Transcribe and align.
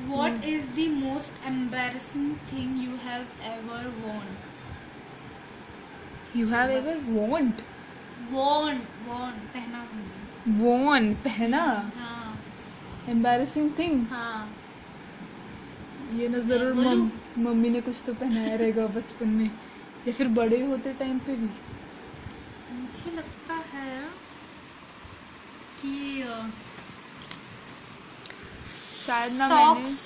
What 0.00 0.44
is 0.44 0.66
the 0.76 0.88
most 0.88 1.32
embarrassing 1.46 2.34
thing 2.50 2.76
you 2.78 2.96
have 3.04 3.26
ever 3.44 3.80
worn? 4.04 4.32
You 6.34 6.46
have 6.48 6.70
ever 6.70 6.96
worn 7.10 7.52
Worn, 8.32 8.80
worn, 9.06 9.34
पहना 9.54 9.84
worn 10.60 11.14
पहना 11.24 11.62
हाँ 11.98 12.36
embarrassing 13.14 13.70
thing 13.80 13.98
हाँ 14.10 14.48
ये 16.18 16.28
ना 16.28 16.38
ज़रूर 16.48 16.72
मम, 16.74 17.10
मम्मी 17.44 17.70
ने 17.70 17.80
कुछ 17.80 18.02
तो 18.06 18.14
पहनाया 18.14 18.56
रहेगा 18.56 18.86
बचपन 18.96 19.28
में 19.28 19.50
या 20.06 20.12
फिर 20.12 20.28
बड़े 20.40 20.60
होते 20.66 20.92
टाइम 20.98 21.18
पे 21.26 21.36
भी 21.36 21.48
मुझे 22.80 23.16
लगता 23.16 23.54
है 23.74 23.90
कि 25.80 26.22
अ, 26.22 26.40
शायद 29.06 29.32
ना 29.32 29.48
मैंने। 29.48 29.96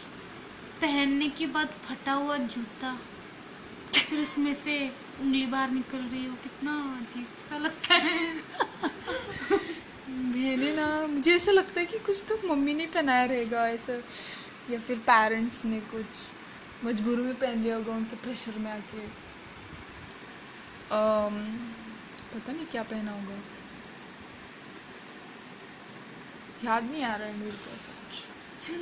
पहनने 0.81 1.29
के 1.29 1.46
बाद 1.46 1.68
फटा 1.85 2.13
हुआ 2.13 2.37
जूता। 2.37 2.99
फिर 3.95 4.21
उसमें 4.21 4.54
से 4.54 4.89
उंगली 5.21 5.46
बाहर 5.46 5.71
निकल 5.71 5.99
रही 5.99 6.27
हो। 6.27 6.35
कितना 6.35 6.99
अजीब 7.01 7.27
सा 7.49 7.59
लगता 7.59 7.95
है। 7.95 8.35
मैंने 10.09 10.73
ना 10.73 11.07
मुझे 11.07 11.37
ऐसा 11.37 11.53
लगता 11.53 11.81
है 11.81 11.87
कि 11.87 11.99
कुछ 11.99 12.25
तो 12.29 12.49
मम्मी 12.49 12.75
ने 12.75 12.87
पहनाया 12.87 13.25
रहेगा 13.25 13.68
ऐसा। 13.68 13.93
या 14.71 14.79
फिर 14.79 14.99
पेरेंट्स 14.99 15.65
ने 15.65 15.81
कुछ 15.81 16.32
मजबूर 16.85 17.18
में 17.18 17.35
पहन 17.35 17.63
लिया 17.63 17.76
होगा 17.76 17.93
उनके 17.93 18.17
प्रेशर 18.17 18.59
में 18.59 18.73
आके। 18.73 19.01
अम, 20.90 21.57
पता 22.35 22.53
नहीं 22.53 22.67
क्या 22.67 22.82
पहना 22.82 23.13
होगा। 23.13 23.35
याद 26.65 26.85
नहीं 26.85 27.03
आ 27.03 27.17
रहा 27.17 27.29
है 27.29 27.37
मेरे 27.37 27.53
को 27.53 27.71
ऐसा। 27.75 27.96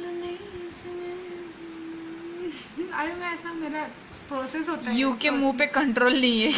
अरे 2.95 3.15
मैं 3.15 3.33
ऐसा 3.33 3.53
मेरा 3.53 3.83
प्रोसेस 4.29 4.69
होता 4.69 4.91
है 4.91 4.97
यू 4.99 5.13
के 5.23 5.31
मुँह 5.31 5.57
पे 5.59 5.67
कंट्रोल 5.67 6.13
नहीं 6.21 6.41
है। 6.43 6.53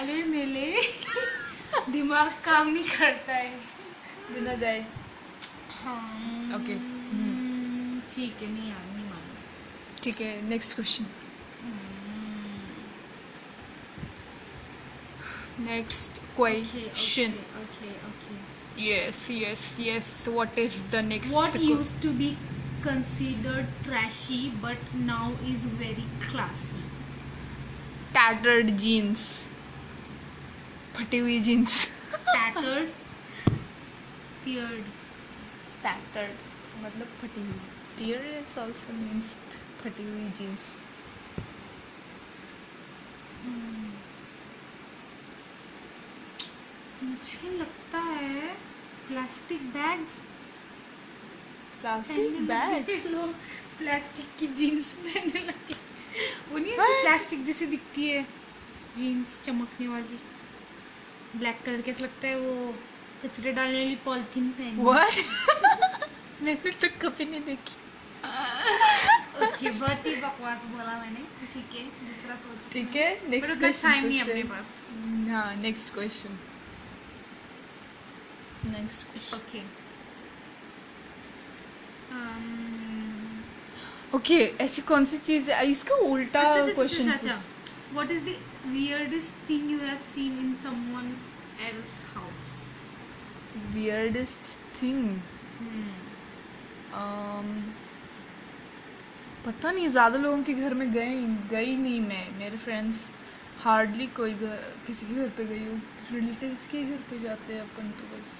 अरे 0.00 0.22
मेरे 0.24 0.64
दिमाग 1.92 2.30
काम 2.44 2.68
नहीं 2.68 2.84
करता 2.84 3.32
है। 3.32 3.50
बिना 4.34 4.54
गए। 4.54 4.80
हाँ 5.82 6.56
ओके 6.56 6.74
ठीक 8.14 8.42
है 8.42 8.48
नहीं 8.52 8.68
यार 8.70 8.84
नहीं 8.96 9.04
मालूम 9.04 10.02
ठीक 10.02 10.20
है 10.20 10.30
next 10.48 10.74
question 10.76 11.06
next 15.64 16.18
question 16.36 17.32
okay 17.62 17.94
Yes, 18.79 19.29
yes, 19.29 19.79
yes. 19.79 20.27
What 20.27 20.57
is 20.57 20.83
the 20.95 21.01
next? 21.01 21.31
what 21.31 21.53
que- 21.53 21.67
used 21.69 22.01
to 22.01 22.13
be 22.13 22.37
considered 22.81 23.67
trashy 23.83 24.51
but 24.61 24.77
now 24.93 25.31
is 25.51 25.63
very 25.83 26.05
classy 26.25 26.83
Tattered 28.17 28.77
jeans. 28.83 29.23
फटी 30.97 31.19
हुई 31.23 31.39
jeans. 31.47 31.77
tattered 32.33 32.91
teared 34.45 34.91
Tattered. 35.87 36.37
मतलब 36.83 37.07
फटी 37.21 37.41
हुई. 37.47 37.59
Tear 37.97 38.21
is 38.37 38.57
also 38.65 38.93
means 39.01 39.35
फटी 39.83 40.05
हुई 40.11 40.29
jeans. 40.39 40.67
मुझे 47.02 47.58
लगता 47.58 47.98
है 47.98 48.48
प्लास्टिक 49.08 49.62
बैग्स 49.62 50.22
Plastic 51.84 52.32
bags. 52.48 53.06
लोग। 53.06 53.30
प्लास्टिक 53.78 54.26
की 54.38 54.46
जीन्स 54.46 54.90
पहनने 54.90 55.40
लगे। 55.40 55.74
वो 56.52 56.58
नहीं 56.58 56.76
What? 56.76 57.02
प्लास्टिक 57.02 57.44
जैसी 57.44 57.66
दिखती 57.66 58.08
है 58.08 58.22
जीन्स 58.96 59.38
चमकने 59.44 59.88
वाली। 59.88 60.18
ब्लैक 61.36 61.62
कलर 61.66 61.80
कैसा 61.80 62.04
लगता 62.04 62.28
है 62.28 62.38
वो? 62.40 62.74
कचरे 63.24 63.52
डालने 63.52 63.78
वाली 63.78 63.96
पॉलिथीन 64.04 64.50
पहनी? 64.50 64.82
मैंने 66.44 66.70
तो 66.70 66.88
कभी 67.00 67.24
नहीं 67.24 67.40
देखी. 67.40 67.76
ओके 69.44 69.70
बहुत 69.70 70.06
ही 70.06 70.16
बकवास 70.16 70.58
बोला 70.58 70.98
मैंने। 71.00 71.24
ठीक 71.52 71.74
है 71.74 71.84
दूसरा 71.84 72.36
सोच। 72.36 72.72
ठीक 72.72 72.96
है 72.96 73.30
नेक्स्ट 73.30 73.52
उतना 73.52 73.70
टाइम 73.70 74.04
नहीं 74.06 74.22
क्वेश्चन 74.22 74.30
अपने 74.30 74.42
पास। 74.42 74.76
हाँ 75.30 75.56
next 75.56 75.94
question 75.94 76.38
next 78.66 79.06
question 79.12 79.36
okay 79.36 79.62
okay 84.16 84.38
ऐसी 84.64 84.82
कौन 84.82 85.04
सी 85.04 85.18
चीज़ 85.18 85.50
है? 85.50 85.66
इसका 85.70 85.94
उल्टा 86.12 86.42
क्वेश्चन 86.66 87.10
अच्छा 87.12 87.40
what 87.92 88.10
is 88.10 88.22
the 88.24 88.36
weirdest 88.76 89.48
thing 89.50 89.70
you 89.70 89.78
have 89.78 89.96
seen 89.98 90.38
in 90.38 90.54
someone 90.62 91.16
else 91.68 91.92
house 92.14 92.58
weirdest 93.74 94.50
thing? 94.78 95.00
Hmm. 95.60 95.92
um, 96.98 97.48
पता 99.46 99.70
नहीं 99.72 99.88
ज़्यादा 99.88 100.18
लोगों 100.18 100.42
के 100.44 100.54
घर 100.54 100.74
में 100.74 100.92
गई 100.92 101.24
गई 101.50 101.76
नहीं 101.76 102.00
मैं। 102.00 102.26
मेरे 102.38 102.56
फ्रेंड्स 102.56 103.10
हार्डली 103.58 104.06
कोई 104.16 104.34
घर, 104.34 104.56
किसी 104.86 105.06
के 105.06 105.14
घर 105.14 105.28
पे 105.36 105.44
गई 105.46 105.64
हूँ। 105.64 105.80
रिलेटिव्स 106.12 106.66
के 106.72 106.82
घर 106.84 106.96
पे 107.10 107.18
जाते 107.20 107.54
हैं 107.54 107.60
अपन 107.60 107.90
तो 107.90 108.04
बस। 108.12 108.32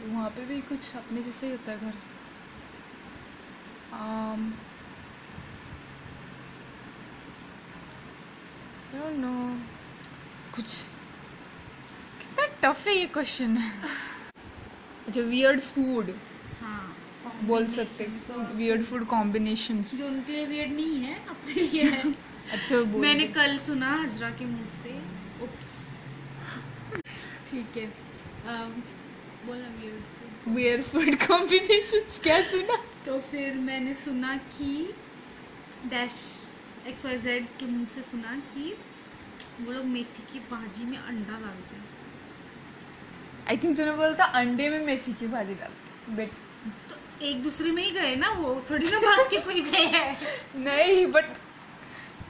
तो 0.00 0.12
वहाँ 0.12 0.30
पे 0.30 0.44
भी 0.44 0.60
कुछ 0.60 0.96
अपने 0.96 1.22
जैसे 1.22 1.46
ही 1.46 1.52
होता 1.52 1.72
है 1.72 1.78
घर। 1.78 1.94
Um, 3.92 4.42
don't 8.92 9.18
know, 9.22 9.58
कुछ। 10.54 10.64
कितना 12.20 12.46
टफ 12.62 12.86
है 12.86 12.94
ये 12.94 13.06
क्वेश्चन 13.06 13.56
अच्छा 13.56 15.20
वियर्ड 15.20 15.60
फ़ूड 15.60 16.10
हाँ 16.60 16.96
बोल 17.42 17.66
सकते 17.66 18.06
वियर्ड 18.54 18.84
फ़ूड 18.84 19.06
कॉम्बिनेशंस 19.06 19.94
जो 19.96 20.06
उनके 20.06 20.32
लिए 20.32 20.46
weird 20.46 20.74
नहीं 20.76 21.00
है 21.00 21.14
अपने 21.28 21.54
लिए 21.54 21.84
है। 21.84 22.12
अच्छा 22.52 22.82
बोल 22.82 23.00
मैंने 23.00 23.24
कल 23.24 23.58
सुना 23.58 24.02
हजरा 24.02 24.30
के 24.30 24.44
मुँह 24.44 24.64
से। 24.64 24.98
उप्स 25.44 25.96
ठीक 27.50 27.76
है। 27.76 28.10
Um, 28.46 28.99
बोला 29.46 29.68
वियर्ड 30.46 30.82
फ़ूड 30.84 31.14
कॉम्बिनेशंस 31.26 32.18
क्या 32.22 32.40
सुना? 32.44 32.76
तो 33.06 33.18
फिर 33.20 33.54
मैंने 33.66 33.94
सुना 33.94 34.36
कि 34.56 34.70
डैश 35.90 36.16
एक्स 36.88 37.04
वाई 37.04 37.18
जेड 37.18 37.46
के 37.60 37.66
मुँह 37.66 37.86
से 37.88 38.02
सुना 38.02 38.36
कि 38.52 38.74
वो 39.60 39.72
लोग 39.72 39.84
मेथी 39.86 40.22
की 40.32 40.38
भाजी 40.50 40.84
में 40.84 40.96
अंडा 40.98 41.38
डालते 41.40 41.76
हैं। 41.76 41.88
आई 43.48 43.56
थिंक 43.56 43.76
तूने 43.76 43.92
बोला 43.92 44.12
था 44.18 44.24
अंडे 44.40 44.68
में 44.70 44.80
मेथी 44.86 45.12
की 45.20 45.26
भाजी 45.28 45.54
डालते 45.54 46.14
बट 46.16 46.30
तो 46.90 46.96
एक 47.26 47.42
दूसरे 47.42 47.70
में 47.70 47.82
ही 47.82 47.90
गए 47.90 48.14
ना 48.16 48.30
वो 48.32 48.54
थोड़ी 48.70 48.90
ना 48.90 48.98
भाग 48.98 49.28
के 49.30 49.40
कोई 49.40 49.60
गए 49.62 49.84
हैं। 49.86 50.16
नहीं 50.64 51.06
बट 51.06 51.38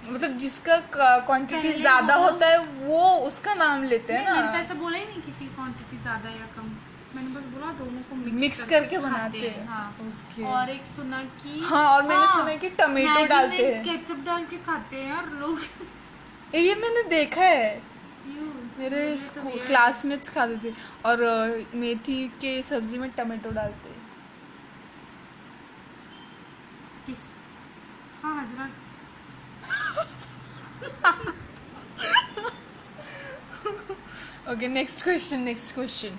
मतलब 0.08 0.36
जिसका 0.38 0.78
क्वांटिटी 0.90 1.72
ज़्यादा 1.72 2.14
होता 2.16 2.46
है 2.48 2.58
वो 2.76 3.02
उसका 3.26 3.54
नाम 3.54 3.82
लेते 3.84 4.12
हैं 4.12 4.20
नहीं, 4.20 4.42
तो 4.42 4.52
ना 4.52 4.58
ऐसा 4.60 4.74
बोला 4.74 4.98
ही 4.98 5.04
नहीं 5.04 5.22
किसी 5.22 5.44
क्वांटिटी 5.46 5.98
ज़्यादा 5.98 6.30
या 6.30 6.46
कम। 6.56 6.70
मैंने 7.14 7.28
बस 7.34 7.44
बोला 7.52 7.72
दोनों 7.78 8.02
को 8.08 8.16
मिक्स 8.16 8.40
मिक्स 8.40 8.62
करके 8.62 8.80
करके 8.80 8.98
बनाते 8.98 9.38
हैं। 9.48 9.66
हाँ। 9.68 9.86
ओके 10.00 10.44
और 10.46 10.70
एक 10.70 10.84
सुना 10.86 11.22
कि 11.42 11.60
हाँ 11.64 11.86
और 11.94 12.02
मैंने 12.02 12.24
हाँ, 12.26 12.36
सुना 12.36 12.50
है 12.50 12.58
कि 12.58 12.68
टमेटो 12.80 13.24
डालते 13.26 13.66
हैं। 13.74 13.84
केचप 13.84 14.24
डाल 14.26 14.44
के 14.50 14.56
खाते 14.66 14.96
हैं 14.96 15.08
यार 15.10 15.30
लोग 15.40 15.60
ये 16.54 16.74
मैंने 16.74 17.02
देखा 17.08 17.44
है। 17.44 17.82
मेरे 18.78 19.10
तो 19.10 19.16
स्कूल 19.22 19.52
weird 19.52 19.66
क्लासमेट्स 19.66 20.28
खाते 20.34 20.56
थे। 20.64 20.74
और 21.06 21.22
मेथी 21.74 22.16
के 22.40 22.60
सब्ज़ी 22.62 22.98
में 22.98 23.10
टमाटो 23.16 23.50
डालते 23.50 23.88
हैं। 23.88 23.98
किस? 27.06 27.24
हाँ 28.22 28.34
Hazra 28.42 28.68
okay 34.52 34.68
next 34.68 35.02
question 35.04 35.40
next 35.40 35.74
question 35.74 36.18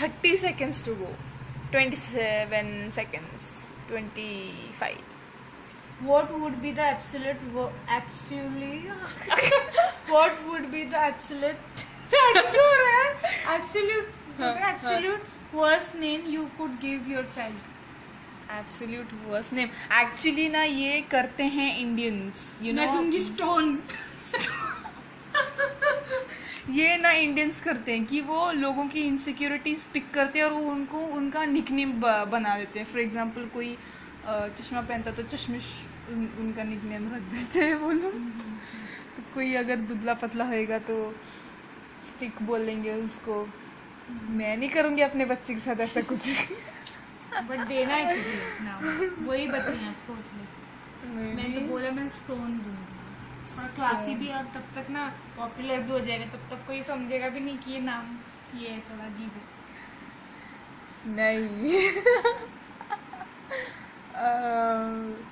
thirty 0.00 0.36
seconds 0.36 0.84
to 0.86 0.94
go 0.94 1.12
twenty 1.72 1.96
seven 1.96 2.90
seconds 3.00 3.52
twenty 3.88 4.32
five 4.80 5.08
What 6.08 6.30
would 6.42 6.54
be 6.60 6.70
the 6.76 6.84
absolute 6.90 7.40
wo- 7.54 7.72
absolute 7.94 9.00
What 10.12 10.38
would 10.50 10.70
be 10.74 10.84
the 10.92 11.00
absolute 11.08 11.82
हो 12.14 12.68
है 12.84 13.02
absolute 13.56 14.14
हाँ, 14.38 14.54
absolute 14.70 15.26
worst 15.58 15.98
name 16.04 16.24
you 16.36 16.46
could 16.60 16.80
give 16.86 17.10
your 17.14 17.26
child 17.36 17.68
absolute 18.50 19.12
worst 19.26 19.52
name 19.52 19.68
actually 20.00 20.48
ना 20.48 20.62
ये 20.62 21.00
करते 21.10 21.44
हैं 21.56 21.68
Indians 21.78 22.48
you 22.62 22.72
मैं 22.74 22.86
no 22.86 22.92
दूँगी 22.92 23.18
stone 23.26 23.76
ये 26.70 26.96
ना 26.96 27.10
इंडियंस 27.12 27.60
करते 27.60 27.92
हैं 27.92 28.04
कि 28.06 28.20
वो 28.22 28.50
लोगों 28.52 28.86
की 28.88 29.00
इनसिक्योरिटीज 29.02 29.84
पिक 29.92 30.10
करते 30.14 30.38
हैं 30.38 30.46
और 30.46 30.52
वो 30.52 30.70
उनको 30.70 30.98
उनका 31.16 31.44
निकनेम 31.46 31.92
बना 32.02 32.56
देते 32.58 32.78
हैं। 32.78 32.86
फॉर 32.86 33.00
एग्जांपल 33.00 33.44
कोई 33.54 33.76
चश्मा 34.26 34.80
पहनता 34.80 35.10
तो 35.12 35.22
चश्मिश 35.24 35.64
उन, 36.10 36.28
उनका 36.40 36.62
निकनेम 36.64 37.08
रख 37.14 37.22
देते 37.32 37.60
हैं 37.60 37.74
वो 37.74 37.90
लोग। 37.92 38.14
तो 39.16 39.22
कोई 39.34 39.54
अगर 39.54 39.76
दुबला 39.88 40.14
पतला 40.16 40.44
होएगा 40.44 40.78
तो 40.90 40.96
स्टिक 42.08 42.42
बोलेंगे 42.42 42.94
उसको। 42.94 43.46
मैं 44.10 44.56
नहीं 44.56 44.70
करूँगी 44.70 45.02
अपने 45.02 45.24
बच्चे 45.24 45.54
के 45.54 45.60
साथ 45.60 45.80
ऐसा 45.80 46.00
कुछ। 46.02 46.22
बट 47.48 47.58
देना 47.66 47.94
है 47.94 48.14
वही 49.20 49.46
बचे 49.48 49.74
हैं 49.74 49.92
सोच 49.96 50.32
ले। 50.34 50.44
मैं 51.34 51.54
तो 51.54 51.60
बोला 51.68 51.90
मैं 51.90 52.08
स्टोन 52.10 52.58
दूँगी। 52.58 52.99
और 53.58 53.68
क्लासी 53.68 54.14
भी 54.14 54.28
और 54.28 54.44
तब 54.44 54.64
तक 54.74 54.90
ना 54.90 55.06
पॉपुलर 55.36 55.80
भी 55.80 55.92
हो 55.92 56.00
जाएगा। 56.00 56.24
तब 56.24 56.48
तक 56.50 56.66
कोई 56.66 56.82
समझेगा 56.82 57.28
भी 57.28 57.40
नहीं 57.40 57.58
कि 57.58 57.72
ये 57.72 57.80
नाम 57.80 58.16
ये 58.58 58.68
है 58.68 58.80
थोड़ा 58.80 59.04
अजीब 59.04 59.30
है। 59.30 59.42
नहीं। 61.16 61.72
अ, 64.14 64.28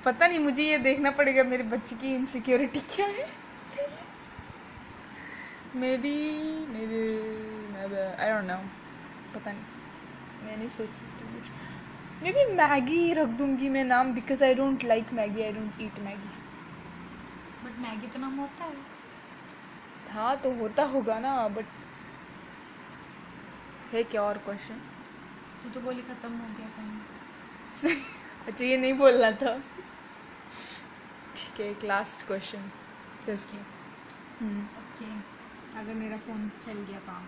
पता 0.05 0.27
नहीं 0.27 0.39
मुझे 0.39 0.63
ये 0.63 0.77
देखना 0.77 1.11
पड़ेगा 1.11 1.43
मेरे 1.43 1.63
बच्चे 1.63 1.95
की 1.95 2.15
इनसिक्योरिटी 2.15 2.79
क्या 2.79 3.07
है। 3.07 3.27
Maybe 5.97 6.13
maybe 6.85 7.01
I 8.23 8.31
don't 8.31 8.43
know 8.43 8.57
पता 9.35 9.51
नहीं। 9.51 9.63
मैं 10.45 10.57
नहीं 10.57 10.69
सोच 10.69 10.89
सकती 10.89 11.33
कुछ। 11.33 11.51
मे 12.23 12.31
बी 12.31 12.45
मैगी 12.55 13.13
रख 13.13 13.27
दूँगी 13.27 13.69
मैं 13.69 13.83
नाम 13.83 14.13
because 14.13 14.43
I 14.43 14.53
don't 14.53 14.83
like 14.83 15.13
Maggi 15.13 15.41
I 15.41 15.51
don't 15.51 15.81
eat 15.81 15.99
Maggi. 15.99 16.29
But 17.69 17.81
Maggi 17.81 18.07
तो 18.07 18.19
नाम 18.19 18.35
होता 18.39 18.65
है। 18.65 18.97
हाँ 20.11 20.35
तो 20.37 20.51
होता 20.53 20.83
होगा 20.93 21.19
ना 21.19 21.47
बट 21.47 21.65
है 23.93 24.03
क्या 24.03 24.21
और 24.21 24.37
क्वेश्चन 24.37 24.79
तू 25.63 25.69
तो 25.69 25.79
बोली 25.81 26.01
खत्म 26.01 26.31
हो 26.31 26.47
गया 26.57 26.67
कहीं 26.77 27.93
अच्छा 28.47 28.63
ये 28.65 28.77
नहीं 28.77 28.93
बोलना 28.93 29.31
था। 29.41 29.57
ठीक 31.35 31.59
है 31.59 31.69
एक 31.71 31.83
लास्ट 31.83 32.27
क्वेश्चन 32.27 32.69
हम्म, 34.41 34.61
ओके 34.79 35.05
अगर 35.79 35.93
मेरा 35.93 36.17
फ़ोन 36.17 36.49
चल 36.65 36.77
गया 36.89 36.99
काम। 36.99 37.25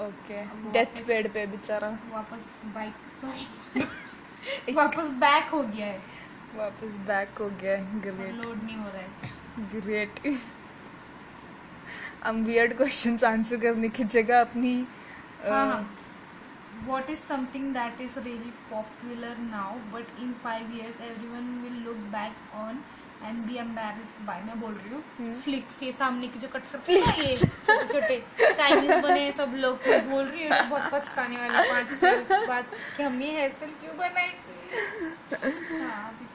ओके 0.00 0.42
डेथ 0.72 1.06
बेड 1.08 1.32
पे 1.34 1.46
बेचारा। 1.46 1.88
वापस 2.12 2.58
बाइक 2.74 2.94
सॉरी 3.20 4.74
वापस 4.76 5.08
बैक 5.24 5.48
हो 5.50 5.62
गया 5.64 5.86
है। 5.86 6.00
वापस 6.56 6.96
बैक 7.08 7.38
हो 7.40 7.48
गया 7.60 7.76
ग्रेट 8.06 8.44
लोड 8.44 8.62
नहीं 8.62 8.76
हो 8.76 8.88
रहा 8.88 9.02
है। 9.02 9.08
ग्रेट 9.74 10.20
हम 12.24 12.42
वियर्ड 12.44 12.76
क्वेश्चंस 12.76 13.24
आंसर 13.24 13.56
करने 13.60 13.88
की 13.98 14.04
जगह 14.16 14.40
अपनी 14.40 14.74
हाँ 15.48 15.82
what 16.86 17.10
is 17.12 17.22
something 17.30 17.64
that 17.74 17.98
is 18.02 18.14
really 18.26 18.52
popular 18.68 19.32
now 19.46 19.70
but 19.94 20.12
in 20.24 20.28
five 20.44 20.70
years 20.76 20.94
everyone 21.08 21.48
will 21.64 21.78
look 21.86 21.98
back 22.14 22.38
on 22.60 22.78
and 23.28 23.42
be 23.48 23.58
embarrassed 23.62 24.20
by? 24.28 24.36
मैं 24.44 24.60
बोल 24.60 24.72
रही 24.74 24.92
हूँ 24.92 25.02
हम्म। 25.18 25.34
फ्लिक्स 25.40 25.82
ये 25.82 25.90
सामने 25.98 26.28
की 26.28 26.38
जो 26.38 26.48
कट 26.54 26.88
हैं 26.88 26.96
ये 26.96 27.36
छोटे 27.36 27.84
छोटे 27.92 28.18
चाइनीज़ 28.54 29.02
बने 29.06 29.30
सब 29.40 29.54
लोग 29.64 29.88
बोल 30.10 30.24
रही 30.24 30.46
हूँ 30.46 30.68
बहुत 30.70 30.90
पछताने 30.94 31.36
वाले 31.36 31.68
पाँच 31.72 31.88
साल 32.00 32.62
कि 32.96 33.02
हमने 33.02 33.30
हेयर 33.30 33.50
स्टाइल 33.50 33.74
क्यों 33.82 33.96
बनाई 33.98 34.32
हाँ 35.82 36.10
तो 36.12 36.29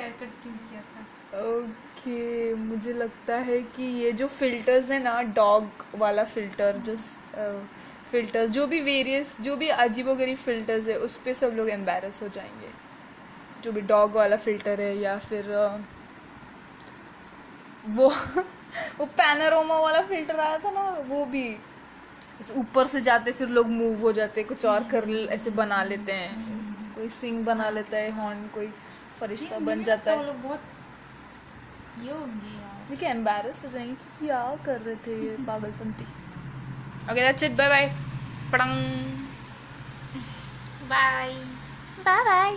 हेयर 0.00 0.12
कट 0.20 0.42
क्यों 0.42 0.54
किया 0.54 0.80
था? 0.80 1.00
ओके, 1.40 2.54
मुझे 2.54 2.92
लगता 2.92 3.36
है 3.36 3.62
कि 3.62 3.82
ये 3.82 4.12
जो 4.12 4.26
फिल्टर्स 4.26 4.90
है 4.90 5.02
ना 5.02 5.20
डॉग 5.22 5.84
वाला 5.94 6.24
फ़िल्टर 6.24 6.76
जो 6.76 6.96
फिल्टर्स 8.12 8.50
जो 8.50 8.66
भी 8.66 8.80
वेरियस 8.80 9.36
जो 9.40 9.56
भी 9.56 9.68
अजीबोगरीब 9.68 10.36
फिल्टर्स 10.36 10.88
है, 10.88 10.96
उस 10.98 11.16
पर 11.16 11.32
सब 11.32 11.52
लोग 11.56 11.68
एम्बेरस 11.70 12.22
हो 12.22 12.28
जाएँगे। 12.28 12.70
जो 13.62 13.72
भी 13.72 13.80
डॉग 13.80 14.12
वाला 14.12 14.36
फ़िल्टर 14.36 14.80
है, 14.80 14.96
या 14.98 15.18
फिर 15.18 15.50
वो 17.86 18.08
वो 18.98 19.06
पैनारोमा 19.06 19.78
वाला 19.80 20.00
फ़िल्टर 20.02 20.40
आया 20.40 20.58
था 20.58 20.70
ना, 20.70 20.90
वो 21.08 21.24
भी 21.26 21.56
ऊपर 22.56 22.86
से 22.86 23.00
जाते, 23.00 23.32
फिर 23.32 23.48
लोग 23.48 23.68
मूव 23.68 24.00
हो 24.00 24.12
जाते, 24.12 24.42
कुछ 24.42 24.64
और 24.66 24.84
कर, 24.84 25.08
ऐसे 25.30 25.50
बना 25.50 25.82
लेते 25.84 26.12
हैं। 26.12 26.94
कोई 26.94 27.08
सिंग 27.08 27.44
बना 27.44 27.70
लेता 27.70 27.96
है 27.96 28.10
हॉर्न 28.10 28.46
कोई 28.48 28.66
फरिश्ता 29.20 29.58
बन 29.60 29.82
जाता 29.84 30.10
है। 30.10 30.16
वो 30.18 30.24
लोग 30.24 30.42
बहुत 30.42 30.62
ये 31.98 32.10
होंगे 32.10 32.48
यार। 32.50 32.88
देखिए 32.90 33.08
एम्बेरस 33.08 33.64
हो 33.64 33.70
जाएँगे 33.70 33.94
कि 33.94 34.26
क्या 34.26 34.42
कर 34.66 34.80
रहे 34.80 34.96
थे 35.06 35.22
ये 35.24 35.36
पागलपंती। 35.46 36.04
Okay 37.04 37.20
that's 37.20 37.42
it 37.42 37.56
bye 37.58 37.68
bye 37.68 37.86
पड़ंग 38.52 38.74
bye 40.90 41.34
bye 42.00 42.22
bye 42.24 42.54